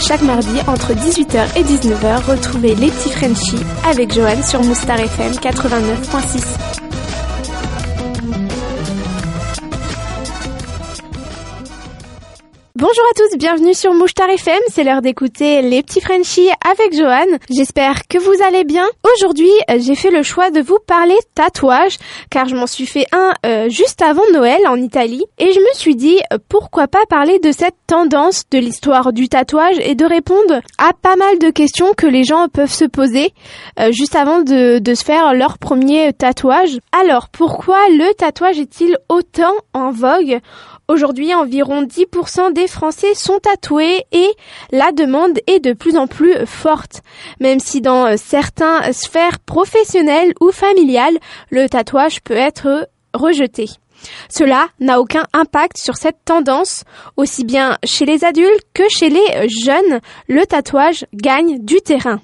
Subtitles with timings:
[0.00, 5.32] Chaque mardi entre 18h et 19h, retrouvez les petits Frenchies avec Johan sur Moustar FM
[5.32, 6.77] 89.6.
[12.80, 14.60] Bonjour à tous, bienvenue sur Mouchtar FM.
[14.68, 17.26] C'est l'heure d'écouter les petits Frenchies avec Johan.
[17.50, 18.86] J'espère que vous allez bien.
[19.16, 21.98] Aujourd'hui, euh, j'ai fait le choix de vous parler tatouage
[22.30, 25.74] car je m'en suis fait un euh, juste avant Noël en Italie et je me
[25.74, 30.04] suis dit euh, pourquoi pas parler de cette tendance de l'histoire du tatouage et de
[30.04, 33.32] répondre à pas mal de questions que les gens peuvent se poser
[33.90, 36.78] juste avant de, de se faire leur premier tatouage.
[36.92, 40.38] Alors, pourquoi le tatouage est-il autant en vogue
[40.90, 44.30] Aujourd'hui, environ 10% des Français sont tatoués et
[44.72, 47.02] la demande est de plus en plus forte.
[47.40, 51.18] Même si dans euh, certaines sphères professionnelles ou familiales,
[51.50, 53.66] le tatouage peut être rejeté.
[54.30, 56.84] Cela n'a aucun impact sur cette tendance.
[57.18, 62.22] Aussi bien chez les adultes que chez les jeunes, le tatouage gagne du terrain.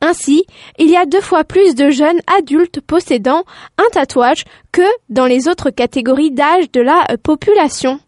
[0.00, 0.44] Ainsi,
[0.78, 3.44] il y a deux fois plus de jeunes adultes possédant
[3.78, 8.00] un tatouage que dans les autres catégories d'âge de la population.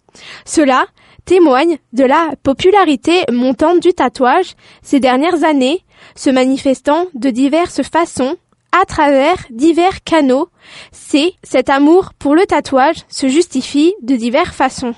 [0.45, 0.87] Cela
[1.25, 5.81] témoigne de la popularité montante du tatouage ces dernières années,
[6.15, 8.37] se manifestant de diverses façons
[8.81, 10.49] à travers divers canaux.
[10.93, 14.95] C'est cet amour pour le tatouage se justifie de diverses façons.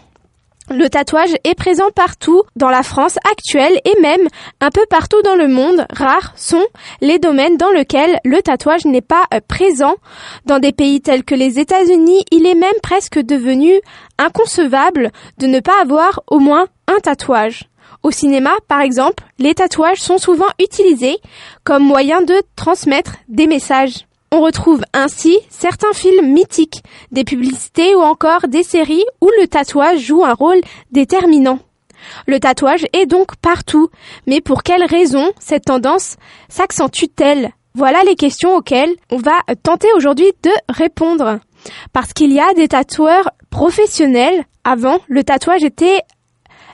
[0.71, 4.29] Le tatouage est présent partout dans la France actuelle et même
[4.61, 5.87] un peu partout dans le monde.
[5.91, 6.65] Rares sont
[7.01, 9.95] les domaines dans lesquels le tatouage n'est pas euh, présent.
[10.45, 13.73] Dans des pays tels que les États-Unis, il est même presque devenu
[14.19, 17.65] inconcevable de ne pas avoir au moins un tatouage.
[18.03, 21.17] Au cinéma, par exemple, les tatouages sont souvent utilisés
[21.65, 24.08] comme moyen de transmettre des messages.
[24.31, 30.01] On retrouve ainsi certains films mythiques, des publicités ou encore des séries où le tatouage
[30.01, 30.61] joue un rôle
[30.93, 31.61] déterminant.
[32.27, 33.89] Le tatouage est donc partout,
[34.27, 36.17] mais pour quelles raisons cette tendance
[36.49, 37.53] s'accentue-t-elle?
[37.75, 41.39] Voilà les questions auxquelles on va tenter aujourd'hui de répondre.
[41.93, 44.45] Parce qu'il y a des tatoueurs professionnels.
[44.65, 46.03] Avant, le tatouage était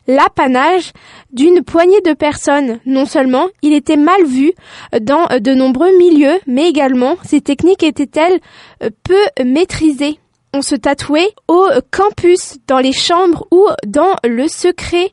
[0.06, 0.92] l'apanage
[1.32, 2.80] d'une poignée de personnes.
[2.86, 4.52] Non seulement il était mal vu
[5.00, 8.40] dans de nombreux milieux, mais également ses techniques étaient-elles
[8.82, 10.18] euh, peu maîtrisées.
[10.52, 15.10] On se tatouait au campus, dans les chambres ou dans le secret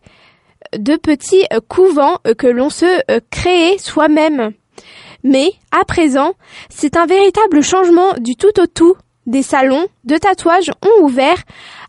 [0.77, 4.53] de petits couvents que l'on se euh, créait soi-même.
[5.23, 6.33] Mais à présent,
[6.69, 8.95] c'est un véritable changement du tout au tout.
[9.27, 11.37] Des salons de tatouage ont ouvert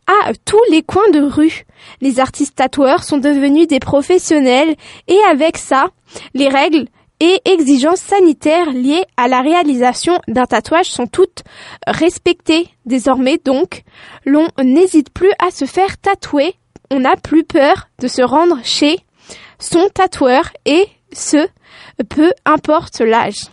[0.06, 1.64] à tous les coins de rue.
[2.00, 4.74] Les artistes tatoueurs sont devenus des professionnels
[5.08, 5.88] et avec ça,
[6.34, 6.86] les règles
[7.20, 11.44] et exigences sanitaires liées à la réalisation d'un tatouage sont toutes
[11.86, 12.68] respectées.
[12.84, 13.84] Désormais donc,
[14.26, 16.56] l'on n'hésite plus à se faire tatouer,
[16.90, 18.98] on n'a plus peur de se rendre chez
[19.60, 21.46] son tatoueur et ce,
[22.08, 23.46] peu importe l'âge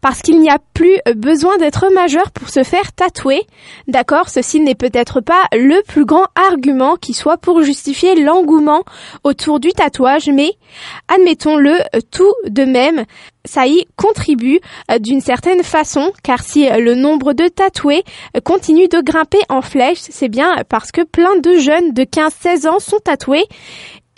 [0.00, 3.46] parce qu'il n'y a plus besoin d'être majeur pour se faire tatouer.
[3.86, 8.84] D'accord, ceci n'est peut-être pas le plus grand argument qui soit pour justifier l'engouement
[9.24, 10.52] autour du tatouage, mais
[11.08, 11.78] admettons-le
[12.10, 13.04] tout de même,
[13.44, 14.60] ça y contribue
[14.90, 18.04] euh, d'une certaine façon, car si le nombre de tatoués
[18.44, 22.78] continue de grimper en flèche, c'est bien parce que plein de jeunes de 15-16 ans
[22.78, 23.46] sont tatoués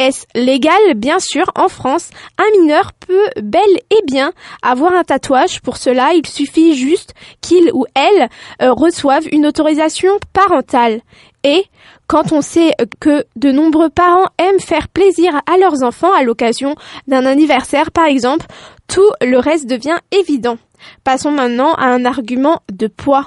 [0.00, 0.94] est-ce légal?
[0.96, 5.60] Bien sûr, en France, un mineur peut bel et bien avoir un tatouage.
[5.60, 7.12] Pour cela, il suffit juste
[7.42, 8.30] qu'il ou elle
[8.62, 11.02] euh, reçoive une autorisation parentale.
[11.44, 11.66] Et
[12.06, 16.76] quand on sait que de nombreux parents aiment faire plaisir à leurs enfants à l'occasion
[17.06, 18.46] d'un anniversaire par exemple,
[18.88, 20.56] tout le reste devient évident.
[21.04, 23.26] Passons maintenant à un argument de poids.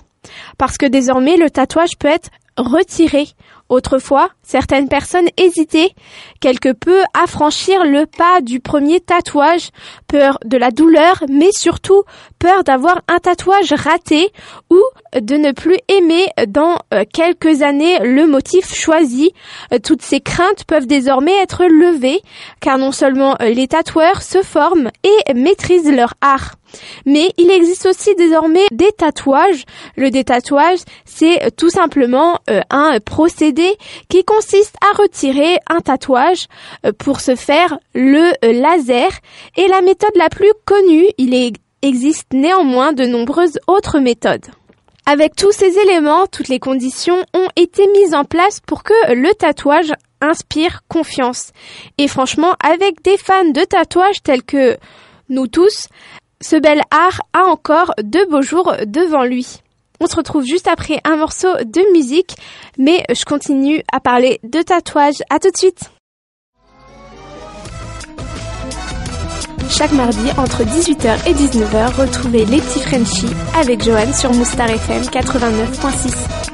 [0.58, 3.28] Parce que désormais le tatouage peut être retiré
[3.70, 5.92] Autrefois, certaines personnes hésitaient
[6.40, 9.70] quelque peu à franchir le pas du premier tatouage,
[10.08, 12.04] peur de la douleur, mais surtout
[12.40, 14.30] peur d'avoir un tatouage raté
[14.70, 14.82] ou
[15.20, 19.32] de ne plus aimer dans euh, quelques années le motif choisi.
[19.72, 22.22] Euh, toutes ces craintes peuvent désormais être levées
[22.60, 26.56] car non seulement euh, les tatoueurs se forment et maîtrisent leur art,
[27.06, 29.64] mais il existe aussi désormais des tatouages.
[29.96, 32.40] Le détatouage, c'est tout simplement
[32.70, 33.70] un procédé
[34.10, 36.48] qui consiste à retirer un tatouage
[36.98, 39.12] pour se faire le laser.
[39.58, 44.46] Et la méthode la plus connue, il existe néanmoins de nombreuses autres méthodes.
[45.06, 49.34] Avec tous ces éléments, toutes les conditions ont été mises en place pour que le
[49.34, 51.52] tatouage inspire confiance.
[51.98, 54.78] Et franchement, avec des fans de tatouage tels que
[55.30, 55.88] nous tous,
[56.42, 59.63] ce bel art a encore de beaux jours devant lui.
[60.04, 62.36] On se retrouve juste après un morceau de musique,
[62.78, 65.24] mais je continue à parler de tatouage.
[65.30, 65.80] À tout de suite!
[69.70, 75.04] Chaque mardi entre 18h et 19h, retrouvez les petits Frenchies avec Johan sur Moustar FM
[75.04, 76.53] 89.6.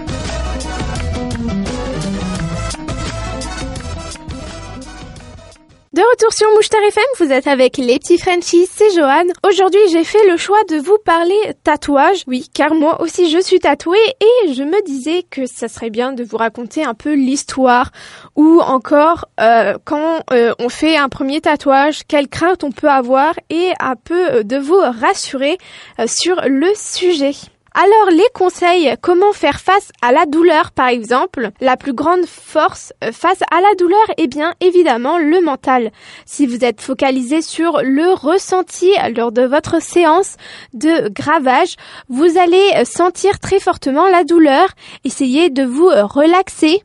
[5.92, 9.24] De retour sur Mouchtar FM, vous êtes avec les petits Frenchies, c'est Johan.
[9.44, 12.22] Aujourd'hui, j'ai fait le choix de vous parler tatouage.
[12.28, 16.14] Oui, car moi aussi je suis tatouée et je me disais que ça serait bien
[16.14, 17.90] de vous raconter un peu l'histoire
[18.36, 23.34] ou encore euh, quand euh, on fait un premier tatouage, quelles craintes on peut avoir
[23.50, 25.58] et un peu de vous rassurer
[26.00, 27.34] euh, sur le sujet.
[27.82, 31.52] Alors les conseils, comment faire face à la douleur par exemple?
[31.62, 35.94] La plus grande force euh, face à la douleur est bien évidemment le mental.
[36.26, 40.36] Si vous êtes focalisé sur le ressenti lors de votre séance
[40.74, 41.78] de gravage,
[42.10, 44.68] vous allez sentir très fortement la douleur.
[45.06, 46.84] Essayez de vous relaxer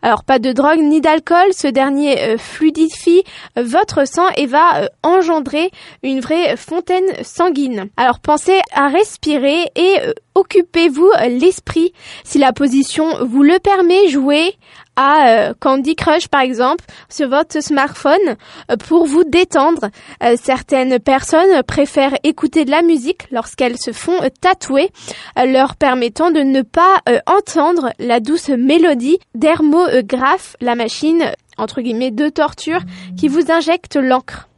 [0.00, 3.24] alors pas de drogue ni d'alcool, ce dernier euh, fluidifie
[3.58, 5.70] euh, votre sang et va euh, engendrer
[6.04, 7.88] une vraie fontaine sanguine.
[7.96, 9.96] Alors pensez à respirer et
[10.36, 11.92] occupez-vous l'esprit.
[12.22, 14.54] Si la position vous le permet, jouez
[14.98, 18.36] à euh, Candy Crush par exemple sur votre smartphone
[18.70, 19.90] euh, pour vous détendre.
[20.24, 24.90] Euh, certaines personnes préfèrent écouter de la musique lorsqu'elles se font tatouer,
[25.36, 32.28] leur permettant de ne pas entendre la douce mélodie d'Hermographe, la machine entre guillemets de
[32.28, 32.80] torture
[33.16, 34.48] qui vous injecte l'encre.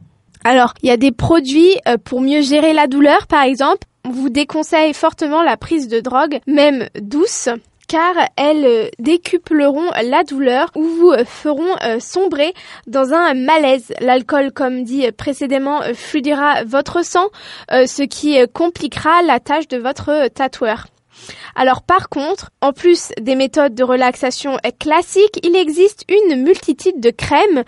[0.43, 3.87] Alors, il y a des produits pour mieux gérer la douleur, par exemple.
[4.05, 7.49] On vous déconseille fortement la prise de drogue, même douce
[7.91, 12.53] car elles euh, décupleront la douleur ou vous euh, feront euh, sombrer
[12.87, 13.91] dans un malaise.
[13.99, 17.27] L'alcool, comme dit précédemment, fluidera votre sang,
[17.69, 20.87] ce qui compliquera la tâche de votre tatoueur.
[21.55, 27.09] Alors par contre, en plus des méthodes de relaxation classiques, il existe une multitude de
[27.09, 27.63] crèmes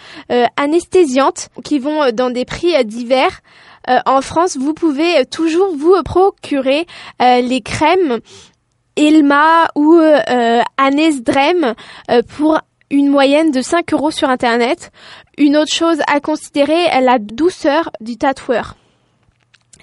[0.58, 3.42] anesthésiantes qui vont dans des prix divers.
[3.88, 6.86] en France, vous pouvez toujours vous procurer
[7.20, 8.20] les crèmes
[8.96, 11.74] Ilma ou euh, Anesdrem
[12.12, 12.60] euh, pour
[12.90, 14.92] une moyenne de 5 euros sur Internet.
[15.38, 18.76] Une autre chose à considérer est la douceur du tatoueur.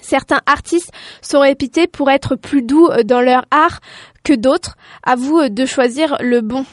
[0.01, 3.81] Certains artistes sont réputés pour être plus doux dans leur art
[4.23, 4.77] que d'autres.
[5.03, 6.65] À vous de choisir le bon.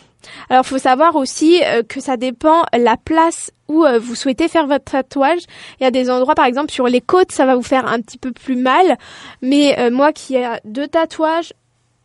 [0.50, 4.48] Alors, il faut savoir aussi euh, que ça dépend la place où euh, vous souhaitez
[4.48, 5.42] faire votre tatouage.
[5.80, 8.01] Il y a des endroits, par exemple, sur les côtes, ça va vous faire un
[8.01, 8.98] petit peu plus mal.
[9.42, 11.54] Mais moi qui ai deux tatouages,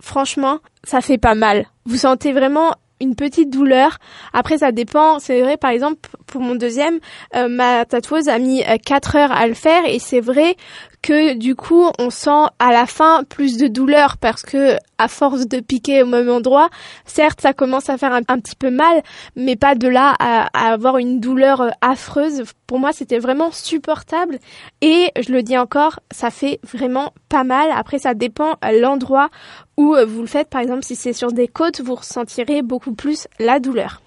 [0.03, 1.67] franchement, ça fait pas mal.
[1.87, 3.99] Vous sentez vraiment une petite douleur.
[4.33, 5.19] Après, ça dépend.
[5.19, 6.99] C'est vrai, par exemple, pour mon deuxième,
[7.37, 10.57] euh, ma tatoueuse a mis 4 euh, heures à le faire et c'est vrai
[11.03, 15.49] que du coup, on sent à la fin plus de douleur parce que à force
[15.49, 16.71] de piquer au même endroit,
[17.05, 19.03] certes, ça commence à faire un, petit peu mal,
[19.35, 22.45] mais pas de là à, à avoir une douleur euh, affreuse.
[22.69, 24.39] Pour moi, c'était vraiment supportable
[24.81, 27.69] et je le dis encore, ça fait vraiment pas mal.
[27.75, 29.29] Après, ça dépend l'endroit
[29.77, 30.49] où vous le faites.
[30.49, 34.01] Par exemple, si c'est sur des côtes, vous ressentirez beaucoup plus la douleur.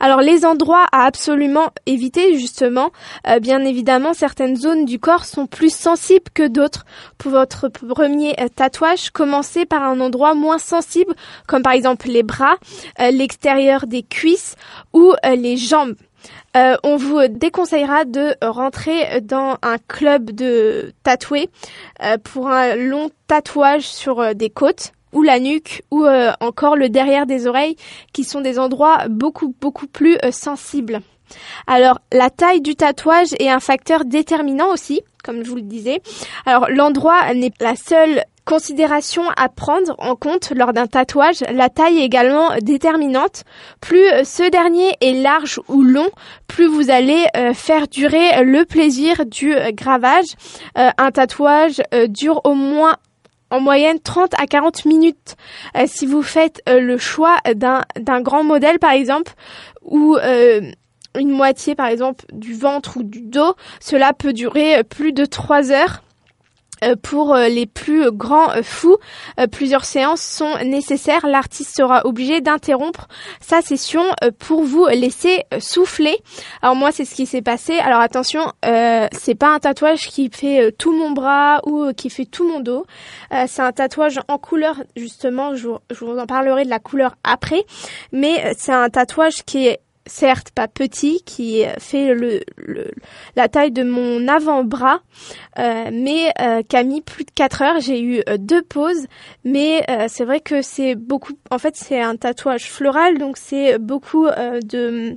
[0.00, 2.90] Alors les endroits à absolument éviter justement,
[3.28, 6.84] euh, bien évidemment certaines zones du corps sont plus sensibles que d'autres.
[7.16, 11.14] Pour votre premier euh, tatouage, commencez par un endroit moins sensible
[11.46, 12.56] comme par exemple les bras,
[13.00, 14.56] euh, l'extérieur des cuisses
[14.92, 15.94] ou les jambes.
[16.54, 21.50] on vous déconseillera de rentrer dans un club de tatoués
[22.24, 27.26] pour un long tatouage sur des côtes ou la nuque ou euh, encore le derrière
[27.26, 27.76] des oreilles
[28.12, 31.00] qui sont des endroits beaucoup beaucoup plus euh, sensibles.
[31.66, 36.02] Alors la taille du tatouage est un facteur déterminant aussi, comme je vous le disais.
[36.44, 42.00] Alors l'endroit n'est la seule considération à prendre en compte lors d'un tatouage, la taille
[42.00, 43.44] est également déterminante.
[43.80, 46.10] Plus euh, ce dernier est large ou long,
[46.46, 50.26] plus vous allez faire durer le plaisir du gravage.
[50.76, 52.96] un tatouage dure au moins
[53.54, 55.36] en moyenne 30 à 40 minutes.
[55.76, 57.84] Euh, si vous faites euh, le choix d'un,
[58.20, 59.32] grand modèle, par exemple,
[59.82, 60.60] ou euh,
[61.16, 65.70] une moitié, par exemple, du ventre ou du dos, cela peut durer plus de 3
[65.70, 66.03] heures.
[66.84, 68.96] Euh, pour euh, les plus grands euh, fous,
[69.50, 71.26] plusieurs séances sont nécessaires.
[71.26, 73.08] L'artiste sera obligé d'interrompre
[73.40, 74.02] sa session
[74.38, 76.16] pour vous laisser souffler.
[76.62, 77.78] Alors moi, c'est ce qui s'est passé.
[77.78, 82.46] Alors attention, c'est pas un tatouage qui fait tout mon bras ou qui fait tout
[82.46, 82.86] mon dos.
[83.46, 85.54] c'est un tatouage en couleur, justement.
[85.54, 87.64] Je je vous en parlerai de la couleur après.
[88.12, 92.40] Mais c'est un tatouage qui est certes pas petit, qui fait le,
[93.36, 95.00] la taille de mon avant-bras,
[95.58, 96.62] euh, mais euh,
[97.04, 97.80] plus de 4 heures.
[97.80, 99.06] J'ai eu euh, deux pauses,
[99.44, 101.32] mais c'est vrai que c'est beaucoup.
[101.50, 105.14] En fait, c'est un tatouage floral, donc c'est beaucoup de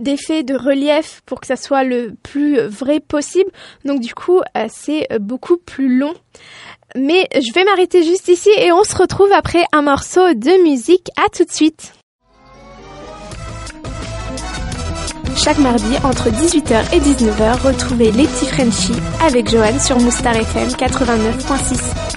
[0.00, 3.50] d'effets de, relief pour que ça soit le plus vrai possible.
[3.84, 6.14] Donc du coup, c'est beaucoup plus long.
[6.96, 11.08] Mais je vais m'arrêter juste ici et on se retrouve après un morceau de musique.
[11.16, 11.92] À tout de suite.
[15.44, 20.68] Chaque mardi, entre 18h et 19h, retrouvez les petits Frenchies avec Joanne sur Moustar FM
[20.70, 22.08] 89.6.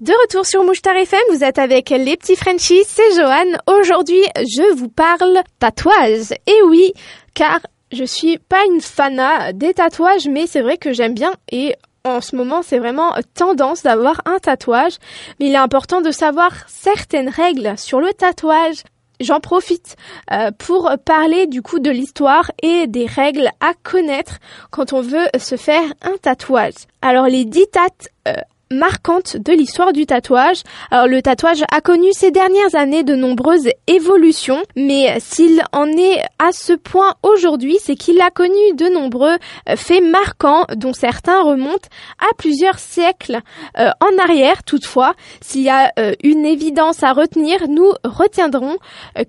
[0.00, 3.56] De retour sur Mouchtar FM, vous êtes avec les petits Frenchies, c'est Joanne.
[3.66, 6.32] Aujourd'hui, je vous parle tatouage.
[6.46, 6.92] Et oui,
[7.32, 7.60] car
[7.92, 12.20] je suis pas une fana des tatouages, mais c'est vrai que j'aime bien et en
[12.20, 14.98] ce moment, c'est vraiment tendance d'avoir un tatouage,
[15.40, 18.82] mais il est important de savoir certaines règles sur le tatouage.
[19.20, 19.96] J'en profite
[20.32, 24.38] euh, pour parler du coup de l'histoire et des règles à connaître
[24.70, 26.74] quand on veut se faire un tatouage.
[27.00, 27.88] Alors les dix tat
[28.28, 28.34] euh,
[28.74, 30.62] marquante de l'histoire du tatouage.
[30.90, 36.22] Alors le tatouage a connu ces dernières années de nombreuses évolutions, mais s'il en est
[36.38, 39.36] à ce point aujourd'hui, c'est qu'il a connu de nombreux
[39.68, 41.88] euh, faits marquants dont certains remontent
[42.18, 43.40] à plusieurs siècles
[43.78, 44.62] euh, en arrière.
[44.64, 48.76] Toutefois, s'il y a euh, une évidence à retenir, nous retiendrons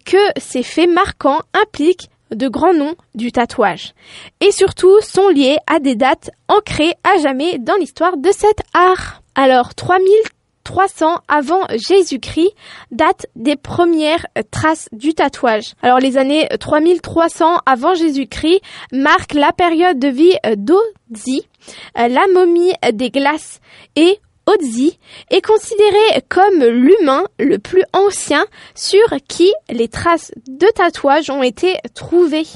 [0.05, 3.93] que ces faits marquants impliquent de grands noms du tatouage
[4.41, 9.21] et surtout sont liés à des dates ancrées à jamais dans l'histoire de cet art.
[9.35, 12.51] Alors 3300 avant Jésus-Christ
[12.91, 15.73] date des premières traces du tatouage.
[15.81, 18.61] Alors les années 3300 avant Jésus-Christ
[18.93, 21.47] marquent la période de vie d'Ozi,
[21.95, 23.59] la momie des glaces
[23.97, 24.99] et Ozi
[25.31, 31.77] est considéré comme l'humain le plus ancien sur qui les traces de tatouage ont été
[31.93, 32.47] trouvées.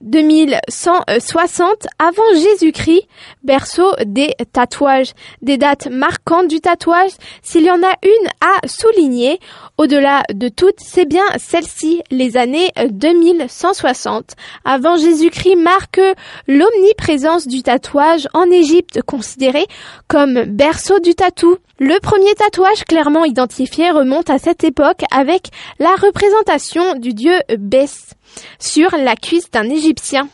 [0.00, 3.06] 2160 avant Jésus-Christ,
[3.44, 7.10] berceau des tatouages, des dates marquantes du tatouage.
[7.42, 9.38] S'il y en a une à souligner,
[9.78, 16.00] au-delà de toutes, c'est bien celle-ci, les années 2160 avant Jésus-Christ marque
[16.46, 19.66] l'omniprésence du tatouage en Égypte, considéré
[20.08, 21.56] comme berceau du tatou.
[21.78, 28.14] Le premier tatouage clairement identifié remonte à cette époque avec la représentation du dieu Bess
[28.58, 30.28] sur la cuisse d'un Égyptien.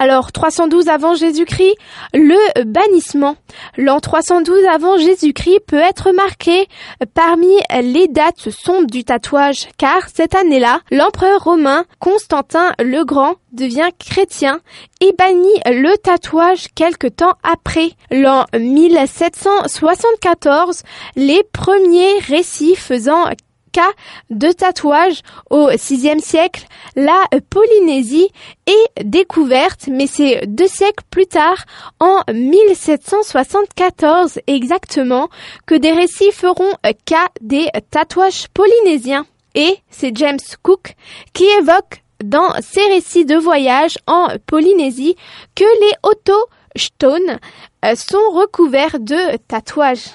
[0.00, 1.76] Alors 312 avant Jésus-Christ,
[2.14, 3.36] le bannissement.
[3.76, 6.66] L'an 312 avant Jésus-Christ peut être marqué
[7.12, 7.52] parmi
[7.82, 14.60] les dates sombres du tatouage, car cette année-là, l'empereur romain Constantin le Grand devient chrétien
[15.02, 17.90] et bannit le tatouage quelque temps après.
[18.10, 20.82] L'an 1774,
[21.16, 23.26] les premiers récits faisant
[23.72, 23.90] cas
[24.30, 28.30] de tatouage au VIe siècle, la Polynésie
[28.66, 31.66] est découverte, mais c'est deux siècles plus tard,
[31.98, 35.28] en 1774 exactement,
[35.66, 36.72] que des récits feront
[37.04, 39.26] cas des tatouages polynésiens.
[39.54, 40.94] Et c'est James Cook
[41.32, 45.16] qui évoque dans ses récits de voyage en Polynésie
[45.54, 47.38] que les autochtones
[47.96, 50.10] sont recouverts de tatouages.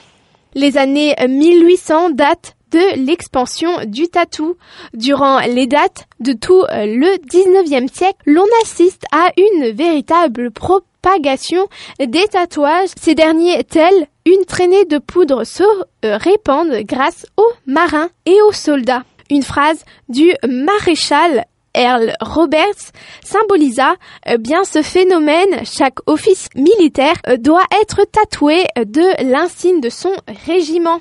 [0.54, 4.58] Les années 1800 datent de l'expansion du tatou.
[4.94, 11.70] Durant les dates de tout euh, le 19e siècle, l'on assiste à une véritable propagation
[12.00, 12.89] des tatouages.
[13.00, 18.51] Ces derniers, tels une traînée de poudre, se euh, répandent grâce aux marins et aux
[18.51, 19.03] soldats.
[19.29, 22.91] Une phrase du maréchal Earl Roberts
[23.24, 23.96] symbolisa
[24.27, 25.63] euh, bien ce phénomène.
[25.63, 30.13] Chaque office militaire doit être tatoué de l'insigne de son
[30.46, 31.00] régiment.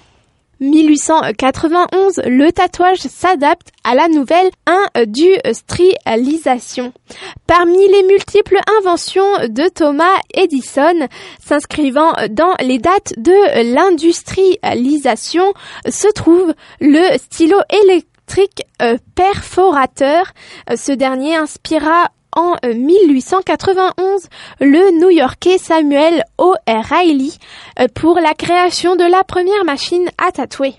[0.64, 6.92] 1891, le tatouage s'adapte à la nouvelle industrialisation.
[7.47, 11.06] Parmi les multiples inventions de Thomas Edison
[11.44, 15.52] s'inscrivant dans les dates de l'industrialisation
[15.88, 20.33] se trouve le stylo électrique euh, perforateur.
[20.75, 24.17] Ce dernier inspira en 1891 euh,
[24.61, 27.37] le New-Yorkais Samuel O'Reilly
[27.81, 30.75] euh, pour la création de la première machine à tatouer.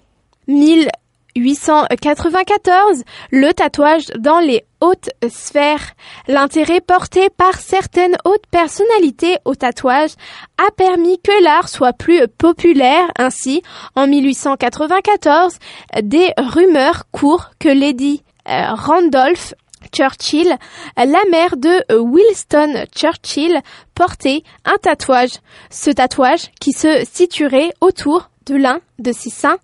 [0.47, 5.93] 1894, le tatouage dans les hautes sphères.
[6.27, 10.11] L'intérêt porté par certaines hautes personnalités au tatouage
[10.57, 13.07] a permis que l'art soit plus populaire.
[13.17, 13.63] Ainsi,
[13.95, 15.57] en 1894,
[16.03, 19.55] des rumeurs courent que Lady euh, Randolph
[19.95, 20.57] Churchill,
[20.97, 23.61] la mère de Winston Churchill,
[23.93, 25.39] portait un tatouage.
[25.69, 29.57] Ce tatouage, qui se situerait autour de l'un de ses seins,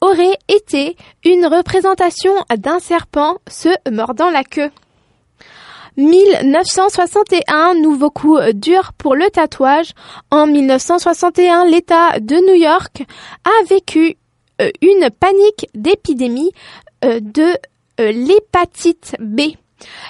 [0.00, 4.70] aurait été une représentation d'un serpent se mordant la queue.
[5.96, 9.92] 1961, nouveau coup dur pour le tatouage.
[10.30, 13.04] En 1961, l'État de New York
[13.44, 14.16] a vécu
[14.82, 16.50] une panique d'épidémie
[17.02, 17.56] de
[17.98, 19.42] l'hépatite B.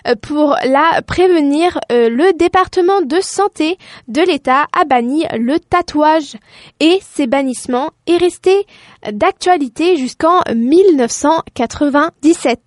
[0.06, 6.36] Euh, pour la prévenir, euh, le département de santé de l'État a banni le tatouage
[6.80, 8.66] et ces bannissements est resté
[9.10, 12.60] d'actualité jusqu'en 1997.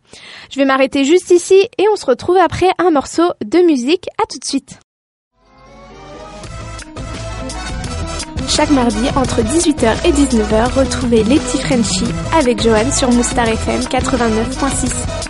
[0.49, 4.07] Je vais m'arrêter juste ici et on se retrouve après un morceau de musique.
[4.21, 4.79] À tout de suite.
[8.47, 13.81] Chaque mardi entre 18h et 19h, retrouvez les petits Frenchies avec Johan sur Moustar FM
[13.81, 15.28] 89.6.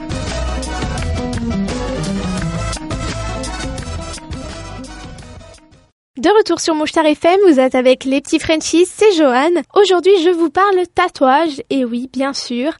[6.19, 9.51] De retour sur Mouchtar FM, vous êtes avec les petits Frenchies, c'est Johan.
[9.73, 12.73] Aujourd'hui, je vous parle tatouage, et oui, bien sûr,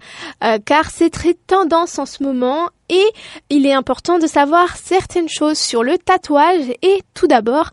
[0.44, 3.06] euh, car c'est très tendance en ce moment et
[3.50, 7.70] il est important de savoir certaines choses sur le tatouage et tout d'abord,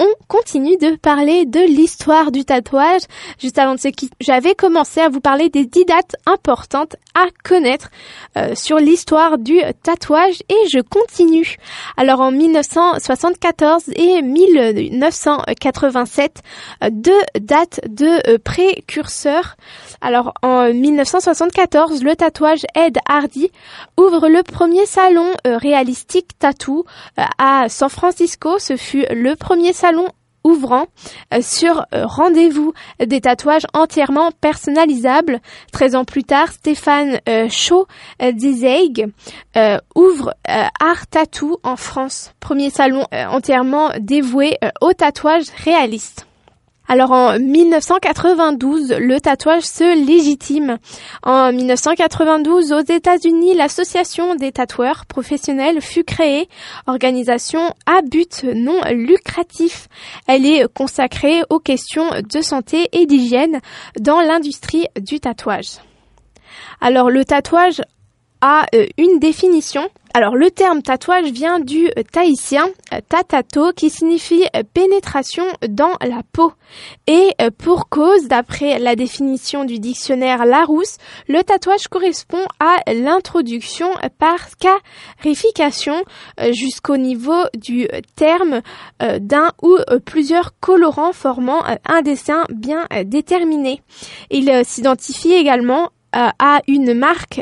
[0.00, 3.02] on continue de parler de l'histoire du tatouage.
[3.40, 7.26] Juste avant de ce qui, j'avais commencé à vous parler des dix dates importantes à
[7.44, 7.90] connaître
[8.36, 11.56] euh, sur l'histoire du tatouage et je continue.
[11.96, 16.42] Alors en 1974 et 1987,
[16.82, 19.56] euh, deux dates de euh, précurseurs.
[20.04, 23.50] Alors en 1974, le tatouage Ed Hardy
[23.96, 26.84] ouvre le premier salon réalistique tattoo
[27.16, 28.58] à San Francisco.
[28.58, 30.06] Ce fut le premier salon
[30.44, 30.86] ouvrant
[31.32, 35.40] euh, sur euh, rendez-vous des tatouages entièrement personnalisables.
[35.72, 37.86] 13 ans plus tard, Stéphane euh, Chaud
[39.94, 46.26] ouvre Art Tattoo en France, premier salon entièrement dévoué aux tatouages réalistes.
[46.86, 50.78] Alors en 1992, le tatouage se légitime.
[51.22, 56.48] En 1992, aux États-Unis, l'association des tatoueurs professionnels fut créée,
[56.86, 59.88] organisation à but non lucratif.
[60.26, 63.60] Elle est consacrée aux questions de santé et d'hygiène
[63.98, 65.78] dans l'industrie du tatouage.
[66.82, 67.80] Alors le tatouage
[68.42, 73.90] a euh, une définition alors le terme tatouage vient du euh, tahitien euh, tatato qui
[73.90, 76.52] signifie euh, pénétration dans la peau.
[77.08, 80.98] Et pour cause, d'après la définition du dictionnaire Larousse,
[81.28, 86.04] le tatouage correspond à l'introduction par scarification
[86.52, 88.62] jusqu'au niveau du terme
[89.00, 93.82] d'un ou plusieurs colorants formant un dessin bien déterminé.
[94.30, 97.40] Il s'identifie également à une marque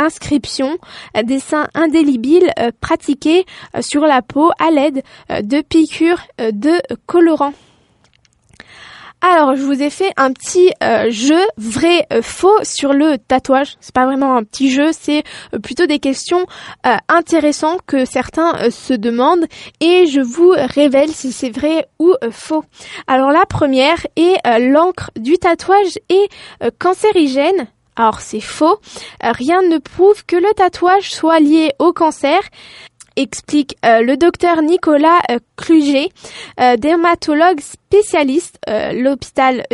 [0.00, 0.78] inscription,
[1.16, 3.44] euh, dessin indélébile euh, pratiqué
[3.76, 7.52] euh, sur la peau à l'aide de piqûres de colorants.
[9.20, 10.72] Alors, je vous ai fait un petit
[11.10, 13.76] jeu vrai faux sur le tatouage.
[13.80, 15.24] C'est pas vraiment un petit jeu, c'est
[15.62, 16.46] plutôt des questions
[17.08, 19.44] intéressantes que certains se demandent
[19.80, 22.64] et je vous révèle si c'est vrai ou faux.
[23.06, 26.30] Alors la première est l'encre du tatouage est
[26.78, 27.68] cancérigène.
[28.00, 28.80] Alors c'est faux.
[29.22, 32.40] Euh, rien ne prouve que le tatouage soit lié au cancer
[33.16, 36.08] explique euh, le docteur Nicolas euh, Cluget,
[36.78, 38.58] dermatologue spécialiste
[38.94, 39.66] l'hôpital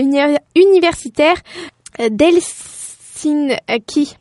[0.57, 1.37] universitaire
[2.01, 4.17] d'Helsinki.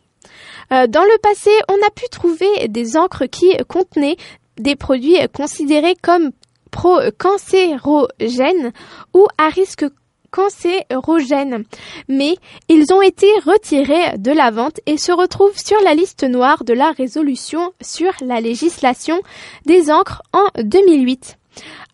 [0.70, 4.18] dans le passé, on a pu trouver des encres qui contenaient
[4.58, 6.30] des produits considérés comme
[6.70, 8.72] pro-cancérogènes
[9.16, 9.88] ou à risque
[10.36, 11.64] cancérogènes,
[12.10, 12.36] mais
[12.68, 16.74] ils ont été retirés de la vente et se retrouvent sur la liste noire de
[16.74, 19.22] la résolution sur la législation
[19.66, 21.38] des encres en 2008.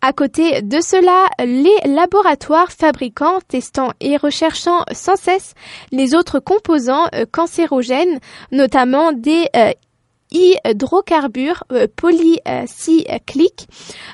[0.00, 5.54] À côté de cela, les laboratoires fabricants, testant et recherchant sans cesse
[5.92, 8.18] les autres composants euh, cancérogènes,
[8.50, 9.70] notamment des euh,
[10.32, 13.68] hydrocarbures euh, polycycliques.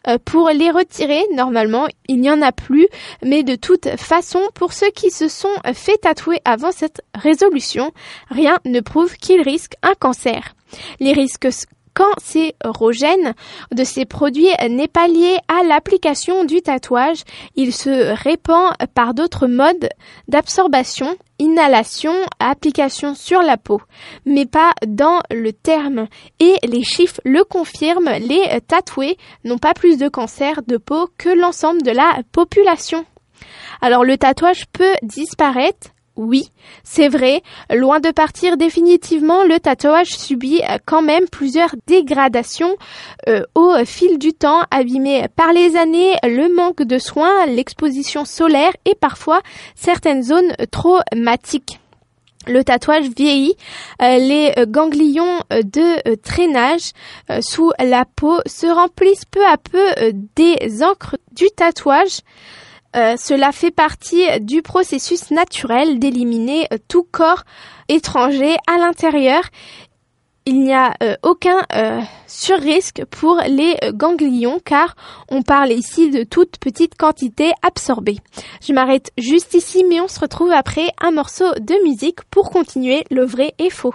[0.07, 2.89] Euh, pour les retirer, normalement, il n'y en a plus,
[3.23, 7.93] mais de toute façon, pour ceux qui se sont fait tatouer avant cette résolution,
[8.31, 10.55] rien ne prouve qu'ils risquent un cancer.
[11.01, 11.49] Les risques
[11.99, 13.35] cancérogène
[13.73, 17.25] de ces produits n'est pas lié à l'application du tatouage.
[17.57, 19.89] Il se répand par d'autres modes
[20.29, 23.81] d'absorption, inhalation, application sur la peau,
[24.25, 26.07] mais pas dans le terme.
[26.39, 31.31] Et les chiffres le confirment, les tatoués n'ont pas plus de cancer de peau que
[31.31, 33.05] l'ensemble de la population.
[33.81, 36.51] Alors le tatouage peut disparaître oui,
[36.83, 42.77] c'est vrai, loin de partir définitivement, le tatouage subit euh, quand même plusieurs dégradations
[43.29, 48.73] euh, au fil du temps, abîmé par les années, le manque de soins, l'exposition solaire
[48.85, 49.43] et parfois
[49.77, 51.79] certaines zones traumatiques.
[52.49, 53.55] Le tatouage vieillit,
[54.03, 56.93] euh, les ganglions de traînage
[57.41, 62.23] sous la peau se remplissent peu à peu des encres du tatouage
[62.97, 67.45] Euh, cela fait partie du processus naturel d'éliminer euh, tout corps
[67.89, 69.43] étranger à l'intérieur.
[70.47, 71.61] Il n'y a euh, aucun
[72.27, 74.97] surrisque pour les ganglions car
[75.31, 78.17] on parle ici de toute petite quantité absorbée.
[78.67, 83.05] Je m'arrête juste ici mais on se retrouve après un morceau de musique pour continuer
[83.11, 83.93] le vrai et faux.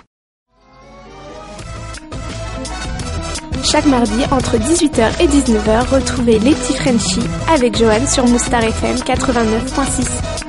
[3.63, 8.97] Chaque mardi, entre 18h et 19h, retrouvez les petits Frenchies avec Johan sur Moustar FM
[8.97, 10.42] 89.6.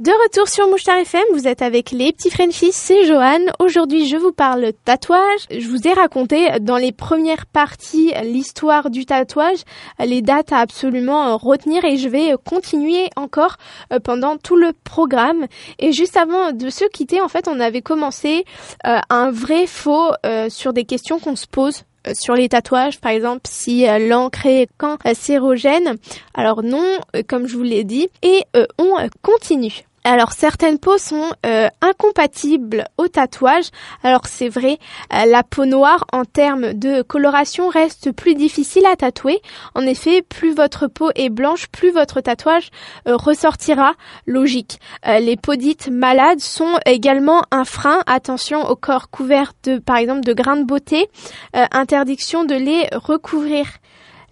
[0.00, 3.40] De retour sur Mouchtar FM, vous êtes avec les petits Frenchies, c'est Johan.
[3.58, 5.42] Aujourd'hui, je vous parle tatouage.
[5.50, 9.58] Je vous ai raconté dans les premières parties l'histoire du tatouage,
[9.98, 13.58] les dates à absolument retenir et je vais continuer encore
[13.92, 15.44] euh, pendant tout le programme.
[15.78, 18.46] Et juste avant de se quitter, en fait, on avait commencé
[18.86, 21.82] euh, un vrai faux euh, sur des questions qu'on se pose
[22.14, 25.98] sur les tatouages, par exemple, si l'encre est cancérogène.
[26.32, 26.96] Alors non,
[27.28, 28.08] comme je vous l'ai dit.
[28.22, 28.42] Et
[28.78, 29.84] on continue.
[30.02, 33.66] Alors certaines peaux sont euh, incompatibles au tatouage.
[34.02, 34.78] Alors c'est vrai,
[35.12, 39.42] euh, la peau noire en termes de coloration reste plus difficile à tatouer.
[39.74, 42.70] En effet, plus votre peau est blanche, plus votre tatouage
[43.08, 43.92] euh, ressortira
[44.26, 44.80] logique.
[45.06, 48.00] les peaux dites malades sont également un frein.
[48.06, 51.08] Attention au corps couvert de par exemple de grains de beauté.
[51.52, 53.66] interdiction de les recouvrir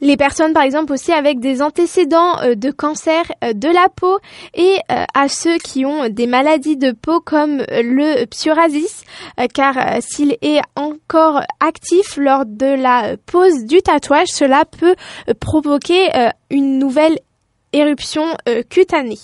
[0.01, 4.19] les personnes par exemple aussi avec des antécédents euh, de cancer euh, de la peau
[4.55, 9.05] et euh, à ceux qui ont des maladies de peau comme le psoriasis
[9.55, 14.95] car s'il est encore actif lors de la pose du tatouage cela peut
[15.41, 16.09] provoquer
[16.51, 17.19] une nouvelle
[17.73, 18.25] éruption
[18.69, 19.19] cutanée.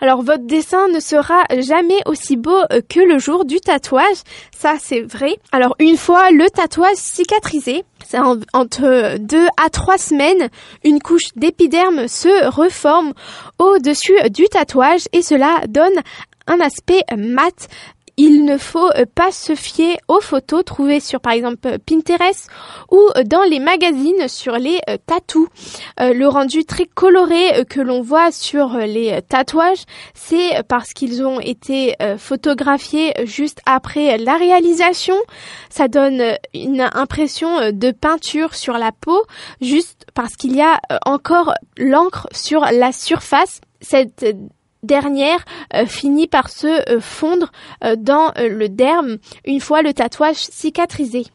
[0.00, 2.58] Alors votre dessin ne sera jamais aussi beau
[2.88, 4.22] que le jour du tatouage,
[4.56, 5.36] ça c'est vrai.
[5.52, 8.18] Alors une fois le tatouage cicatrisé, c'est
[8.52, 10.48] entre deux à trois semaines,
[10.84, 13.12] une couche d'épiderme se reforme
[13.58, 16.00] au-dessus du tatouage et cela donne
[16.46, 17.68] un aspect mat
[18.18, 22.50] il ne faut euh, pas se fier aux photos trouvées sur par exemple Pinterest
[22.90, 25.46] ou dans les magazines sur les euh, tatous.
[26.00, 31.38] Euh, le rendu très coloré que l'on voit sur les tatouages, c'est parce qu'ils ont
[31.38, 35.14] été photographiés juste après la réalisation.
[35.70, 39.22] Ça donne une impression de peinture sur la peau
[39.60, 43.60] juste parce qu'il y a encore l'encre sur la surface.
[44.82, 47.50] Dernière euh, finit par se euh, fondre
[47.84, 51.26] euh, dans le derme une fois le tatouage cicatrisé.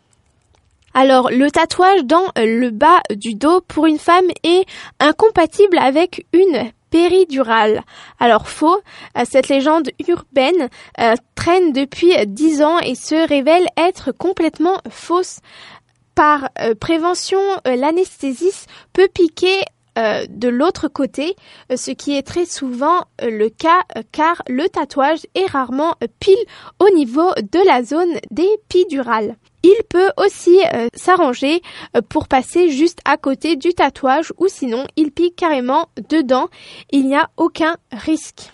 [0.94, 4.66] Alors le tatouage dans le bas du dos pour une femme est
[5.00, 7.82] incompatible avec une péridurale.
[8.20, 8.80] Alors faux,
[9.26, 10.70] cette légende urbaine
[11.34, 15.40] traîne depuis dix ans et se révèle être complètement fausse.
[16.14, 19.64] Par prévention, l'anesthésie peut piquer
[19.98, 21.36] euh, de l'autre côté,
[21.72, 26.36] euh, ce qui est très souvent euh, le cas car le tatouage est rarement pile
[26.80, 29.36] au niveau de la zone des pidurales.
[29.62, 30.60] Il peut aussi
[30.94, 31.62] s'arranger
[32.10, 36.50] pour passer juste à côté du tatouage ou sinon il pique carrément dedans.
[36.92, 38.52] Il n'y a aucun risque.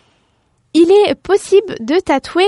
[0.75, 2.45] Il est possible de tatouer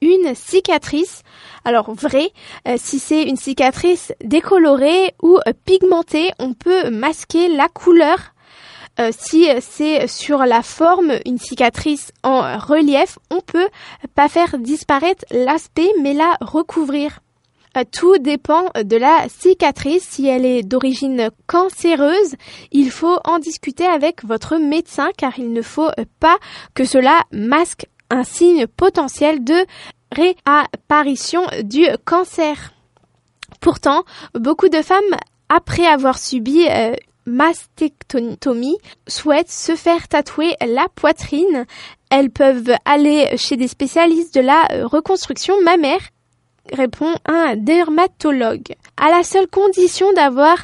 [0.00, 1.22] une cicatrice.
[1.64, 2.30] Alors vrai,
[2.76, 8.33] si c'est une cicatrice décolorée ou pigmentée, on peut masquer la couleur
[9.00, 13.68] euh, si c'est sur la forme une cicatrice en relief, on peut
[14.14, 17.20] pas faire disparaître l'aspect mais la recouvrir.
[17.76, 20.04] Euh, tout dépend de la cicatrice.
[20.08, 22.36] Si elle est d'origine cancéreuse,
[22.70, 26.38] il faut en discuter avec votre médecin car il ne faut pas
[26.74, 29.66] que cela masque un signe potentiel de
[30.12, 32.72] réapparition du cancer.
[33.60, 34.04] Pourtant,
[34.34, 35.02] beaucoup de femmes,
[35.48, 36.94] après avoir subi euh,
[37.26, 41.66] mastectomie souhaitent se faire tatouer la poitrine.
[42.10, 45.54] Elles peuvent aller chez des spécialistes de la reconstruction.
[45.62, 46.10] Mammaire,
[46.72, 50.58] répond un dermatologue, à la seule condition d'avoir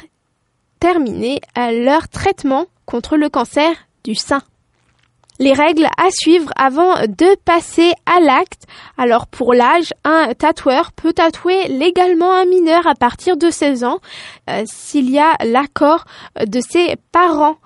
[0.79, 3.71] terminé leur traitement contre le cancer
[4.03, 4.41] du sein
[5.41, 8.65] les règles à suivre avant de passer à l'acte.
[8.97, 13.99] Alors pour l'âge, un tatoueur peut tatouer légalement un mineur à partir de 16 ans
[14.49, 16.05] euh, s'il y a l'accord
[16.45, 17.57] de ses parents.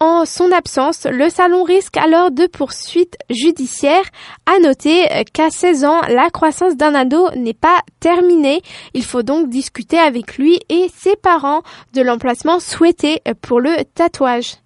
[0.00, 4.04] En son absence, le salon risque alors de poursuites judiciaires.
[4.44, 8.60] À noter qu'à 16 ans, la croissance d'un ado n'est pas terminée.
[8.92, 11.62] Il faut donc discuter avec lui et ses parents
[11.94, 14.56] de l'emplacement souhaité pour le tatouage.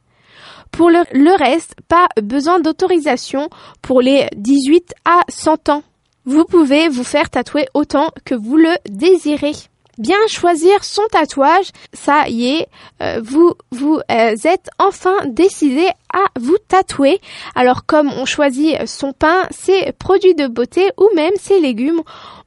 [0.73, 3.49] Pour le, reste, pas besoin d'autorisation
[3.83, 5.83] pour les 18 à 100 ans.
[6.25, 9.53] Vous pouvez vous faire tatouer autant que vous le désirez.
[9.99, 12.69] bien choisir son tatouage, ça y est,
[13.03, 17.21] euh, vous vous euh, êtes enfin décidé à vous tatouer.
[17.57, 22.03] Alors comme on choisit son pain, ses produits de beauté ou même ses légumes,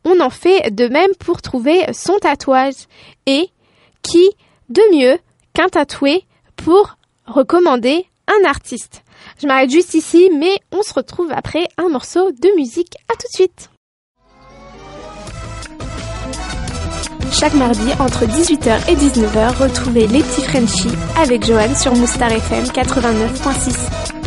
[0.06, 2.88] on en fait de même pour trouver son tatouage.
[3.26, 3.50] Et
[4.02, 4.30] qui
[4.70, 5.20] de mieux
[5.54, 6.24] qu'un tatoué
[6.56, 9.04] pour recommander un artiste
[9.42, 12.96] Je m'arrête juste ici, mais on se retrouve après un morceau de musique.
[13.10, 13.70] À tout de suite
[17.32, 20.46] Chaque mardi, entre 18h et 19h, retrouvez les petits
[21.18, 24.21] avec Johan sur Moustar FM 89.6.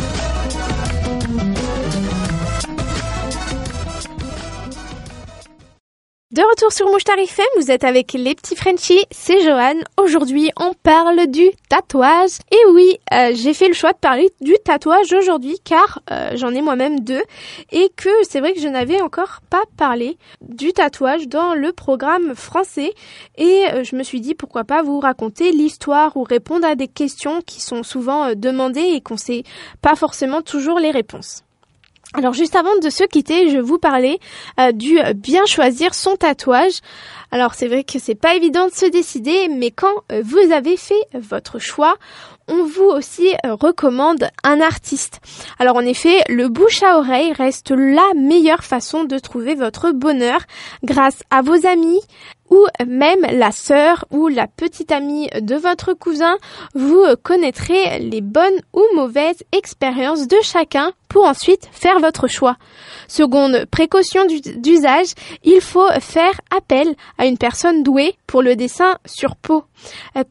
[6.35, 9.79] De retour sur Mouchtar FM, vous êtes avec les petits Frenchies, c'est Johan.
[9.95, 12.39] Aujourd'hui, on parle du tatouage.
[12.51, 16.53] Et oui, euh, j'ai fait le choix de parler du tatouage aujourd'hui car euh, j'en
[16.53, 17.23] ai moi-même deux
[17.71, 22.35] et que c'est vrai que je n'avais encore pas parlé du tatouage dans le programme
[22.35, 22.93] français
[23.37, 26.89] et euh, je me suis dit pourquoi pas vous raconter l'histoire ou répondre à des
[26.89, 29.43] questions qui sont souvent demandées et qu'on sait
[29.81, 31.44] pas forcément toujours les réponses.
[32.17, 34.19] Alors juste avant de se quitter, je vous parlais
[34.57, 36.79] euh, du bien choisir son tatouage.
[37.29, 40.77] Alors c'est vrai que c'est pas évident de se décider, mais quand euh, vous avez
[40.77, 41.95] fait votre choix,
[42.47, 45.19] on vous aussi euh, recommande un artiste.
[45.59, 50.39] Alors en effet, le bouche à oreille reste la meilleure façon de trouver votre bonheur
[50.85, 51.99] grâce à vos amis,
[52.49, 56.37] ou même la sœur ou la petite amie de votre cousin,
[56.75, 62.57] vous connaîtrez les bonnes ou mauvaises expériences de chacun pour ensuite faire votre choix.
[63.07, 65.13] Seconde précaution d'usage,
[65.43, 69.63] il faut faire appel à une personne douée pour le dessin sur peau.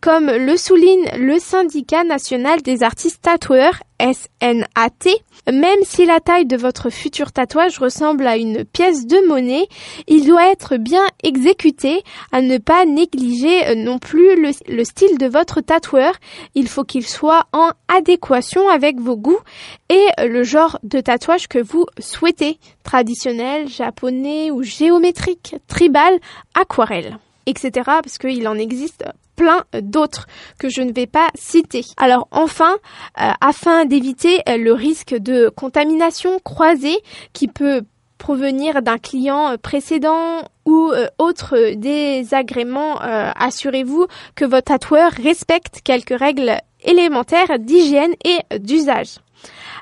[0.00, 5.10] Comme le souligne le syndicat national des artistes tatoueurs, SNAT,
[5.52, 9.66] même si la taille de votre futur tatouage ressemble à une pièce de monnaie,
[10.08, 15.26] il doit être bien exécuté, à ne pas négliger euh, non plus le, style de
[15.26, 16.14] votre tatoueur.
[16.54, 19.40] Il faut qu'il soit en adéquation avec vos goûts
[19.88, 26.18] et le genre de tatouage que vous souhaitez, traditionnel, japonais ou géométrique, tribal,
[26.54, 27.70] aquarelle etc.
[27.84, 29.04] parce qu'il en existe
[29.36, 30.26] plein d'autres
[30.58, 31.84] que je ne vais pas citer.
[31.96, 32.76] Alors enfin,
[33.20, 36.98] euh, afin d'éviter euh, le risque de contamination croisée
[37.32, 37.82] qui peut
[38.18, 46.56] provenir d'un client euh, précédent ou autre désagrément, assurez-vous que votre tatoueur respecte quelques règles
[46.82, 49.16] élémentaires d'hygiène et d'usage.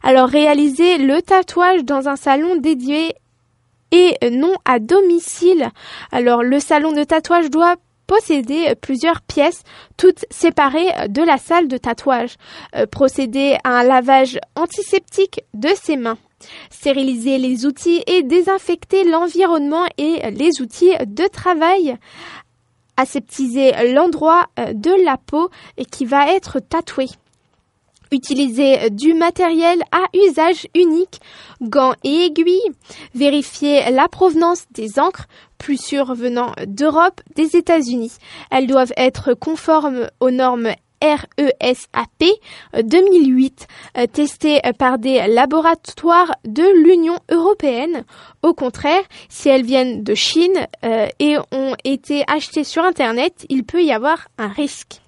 [0.02, 3.14] Alors réalisez le tatouage dans un salon dédié
[3.92, 5.70] et non à domicile.
[6.10, 9.62] Alors le salon de tatouage doit posséder plusieurs pièces,
[9.96, 12.34] toutes séparées de la salle de tatouage,
[12.74, 16.18] euh, procéder à un lavage antiseptique de ses mains,
[16.70, 21.96] stériliser les outils et désinfecter l'environnement et les outils de travail,
[22.96, 25.50] aseptiser l'endroit euh, de la peau
[25.90, 27.06] qui va être tatoué
[28.12, 31.20] utiliser du matériel à usage unique,
[31.60, 32.70] gants et aiguilles,
[33.14, 35.26] vérifier la provenance des encres,
[35.58, 38.12] plus sûres venant d'Europe, des États-Unis.
[38.50, 40.72] Elles doivent être conformes aux normes
[41.02, 42.24] RESAP
[42.80, 43.66] 2008,
[44.12, 48.04] testées par des laboratoires de l'Union européenne.
[48.42, 53.64] Au contraire, si elles viennent de Chine euh, et ont été achetées sur Internet, il
[53.64, 55.01] peut y avoir un risque.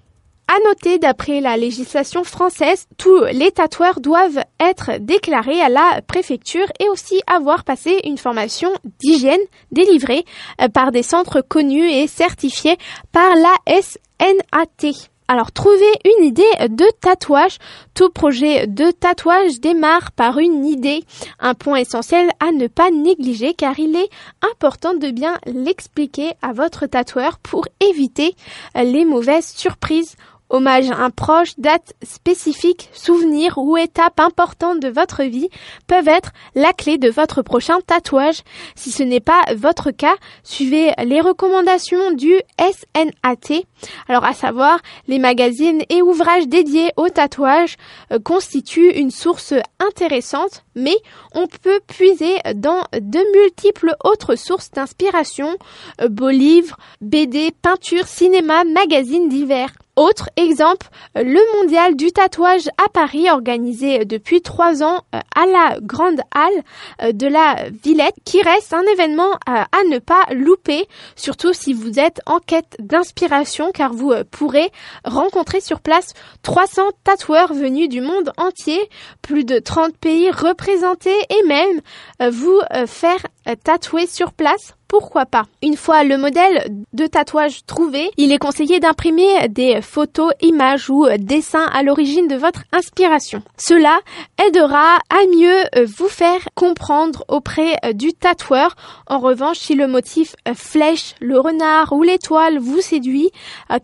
[0.47, 6.67] À noter, d'après la législation française, tous les tatoueurs doivent être déclarés à la préfecture
[6.79, 10.23] et aussi avoir passé une formation d'hygiène délivrée
[10.61, 12.77] euh, par des centres connus et certifiés
[13.11, 15.09] par la SNAT.
[15.27, 17.57] Alors, trouver une idée de tatouage.
[17.95, 21.03] Tout projet de tatouage démarre par une idée.
[21.39, 24.09] Un point essentiel à ne pas négliger car il est
[24.53, 28.35] important de bien l'expliquer à votre tatoueur pour éviter
[28.75, 30.15] les mauvaises surprises
[30.49, 35.49] Hommage à un proche, date spécifique, souvenir ou étape importante de votre vie
[35.87, 38.41] peuvent être la clé de votre prochain tatouage.
[38.75, 43.63] Si ce n'est pas votre cas, suivez les recommandations du SNAT.
[44.07, 47.77] Alors à savoir, les magazines et ouvrages dédiés au tatouage
[48.11, 50.95] euh, constituent une source intéressante, mais
[51.33, 55.57] on peut puiser dans de multiples autres sources d'inspiration,
[56.01, 59.73] euh, beaux livres, BD, peinture, cinéma, magazines divers.
[59.95, 65.77] Autre exemple, le mondial du tatouage à Paris organisé depuis trois ans euh, à la
[65.79, 66.63] Grande Halle
[67.01, 71.71] euh, de la Villette qui reste un événement euh, à ne pas louper, surtout si
[71.71, 74.69] vous êtes en quête d'inspiration car vous pourrez
[75.05, 78.89] rencontrer sur place 300 tatoueurs venus du monde entier,
[79.21, 83.25] plus de 30 pays représentés et même vous faire
[83.63, 85.43] tatouer sur place pourquoi pas.
[85.61, 91.07] Une fois le modèle de tatouage trouvé, il est conseillé d'imprimer des photos, images ou
[91.17, 93.41] dessins à l'origine de votre inspiration.
[93.57, 93.99] Cela
[94.45, 98.75] aidera à mieux vous faire comprendre auprès du tatoueur.
[99.07, 103.31] En revanche, si le motif flèche, le renard ou l'étoile vous séduit,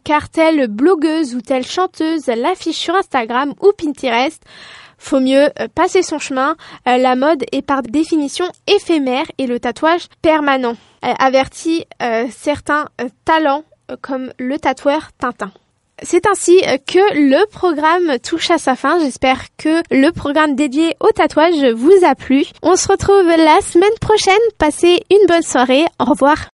[0.04, 4.42] car telle blogueuse ou telle chanteuse l'affiche sur Instagram ou Pinterest,
[4.98, 6.56] faut mieux passer son chemin.
[6.86, 10.76] La mode est par définition éphémère et le tatouage permanent.
[11.04, 11.86] Euh, avertit
[12.30, 12.86] certains
[13.26, 13.64] talents
[14.02, 15.52] comme le tatoueur Tintin.
[16.04, 19.00] C'est ainsi que le programme touche à sa fin.
[19.00, 22.46] J'espère que le programme dédié au tatouage vous a plu.
[22.64, 24.34] On se retrouve la semaine prochaine.
[24.58, 25.86] Passez une bonne soirée.
[26.00, 26.50] Au revoir.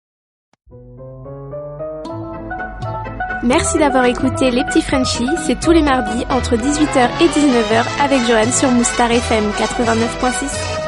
[3.44, 5.28] Merci d'avoir écouté Les Petits Frenchies.
[5.46, 10.83] C'est tous les mardis entre 18h et 19h avec Joanne sur Moustar FM 89.6.